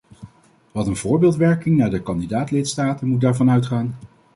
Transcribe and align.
Wat 0.71 0.87
een 0.87 0.95
voorbeeldwerking 0.95 1.77
naar 1.77 1.89
de 1.89 2.01
kandidaat-lidstaten 2.03 3.07
moet 3.07 3.21
daarvan 3.21 3.49
uitgaan? 3.51 3.95